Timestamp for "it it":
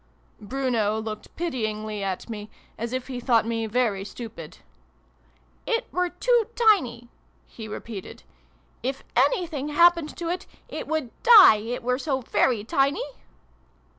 10.29-10.87